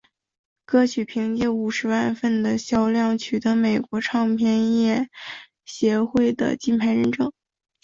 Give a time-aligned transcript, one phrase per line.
[0.65, 5.07] 歌曲凭借五十万份的销量取得美国唱片业
[5.63, 7.31] 协会的金牌认证。